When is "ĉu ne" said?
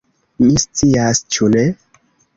1.37-1.67